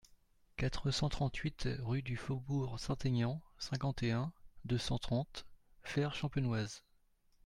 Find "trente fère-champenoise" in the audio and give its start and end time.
4.97-6.81